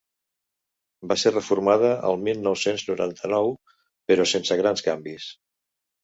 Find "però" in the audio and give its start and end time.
4.13-4.25